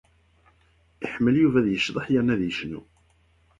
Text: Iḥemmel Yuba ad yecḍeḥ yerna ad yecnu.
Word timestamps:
Iḥemmel 1.05 1.35
Yuba 1.41 1.57
ad 1.59 1.67
yecḍeḥ 1.69 2.05
yerna 2.09 2.31
ad 2.35 2.41
yecnu. 2.45 2.81